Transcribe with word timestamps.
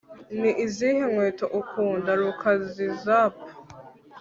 ni 0.39 0.51
izihe 0.65 1.03
nkweto 1.11 1.45
ukunda? 1.59 2.11
(lukaszpp 2.21 3.35